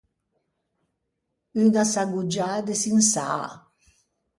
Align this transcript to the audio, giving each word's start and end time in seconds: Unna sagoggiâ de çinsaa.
Unna 1.59 1.83
sagoggiâ 1.91 2.49
de 2.65 2.73
çinsaa. 2.81 3.47